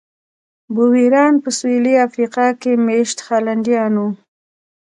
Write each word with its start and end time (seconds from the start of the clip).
بویران 0.75 1.33
په 1.43 1.49
سوېلي 1.57 1.95
افریقا 2.07 2.47
کې 2.61 2.71
مېشت 2.85 3.17
هالنډیان 3.27 3.93
وو. 3.99 4.09